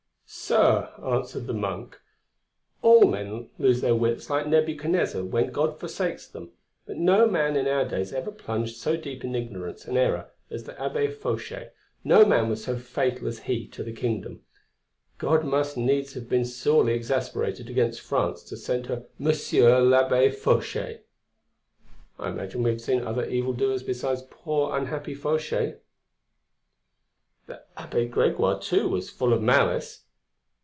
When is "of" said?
29.33-29.41